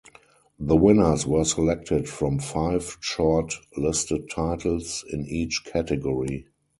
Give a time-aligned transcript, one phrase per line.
[0.57, 6.47] The winners were selected from five short listed titles in each category.